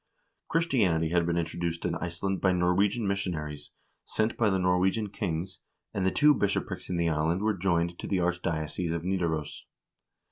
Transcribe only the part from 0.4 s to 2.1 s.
Christianity had been introduced in